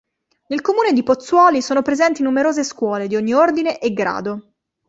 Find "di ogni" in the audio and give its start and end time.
3.05-3.33